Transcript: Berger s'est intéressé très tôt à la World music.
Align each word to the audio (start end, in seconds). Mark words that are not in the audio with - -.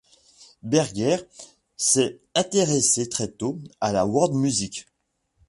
Berger 0.63 1.17
s'est 1.77 2.17
intéressé 2.33 3.07
très 3.07 3.27
tôt 3.27 3.59
à 3.79 3.91
la 3.93 4.07
World 4.07 4.33
music. 4.33 4.87